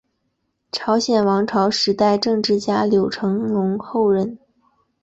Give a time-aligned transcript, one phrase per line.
[0.71, 4.39] 朝鲜王朝时代政治家柳成龙后人。